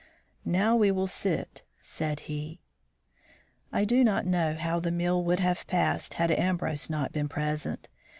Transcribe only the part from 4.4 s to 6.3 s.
how the meal would have passed